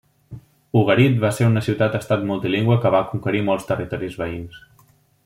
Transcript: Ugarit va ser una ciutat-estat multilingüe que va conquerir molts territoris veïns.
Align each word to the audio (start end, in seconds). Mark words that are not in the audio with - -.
Ugarit 0.79 1.19
va 1.25 1.31
ser 1.39 1.49
una 1.49 1.63
ciutat-estat 1.67 2.25
multilingüe 2.31 2.79
que 2.87 2.93
va 2.99 3.05
conquerir 3.13 3.45
molts 3.51 3.69
territoris 3.73 4.21
veïns. 4.23 4.61